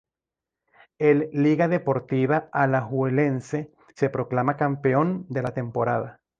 [0.97, 6.21] El Liga Deportiva Alajuelense se proclama campeón de la temporada.